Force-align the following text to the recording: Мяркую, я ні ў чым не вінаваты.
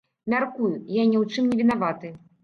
Мяркую, 0.33 0.69
я 0.93 1.03
ні 1.11 1.17
ў 1.19 1.35
чым 1.35 1.51
не 1.51 1.59
вінаваты. 1.59 2.11